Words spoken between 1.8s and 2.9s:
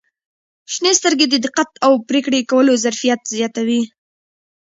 او پرېکړې کولو